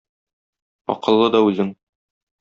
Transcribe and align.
Акыллы 0.93 1.27
да 1.35 1.43
үзең. 1.49 1.69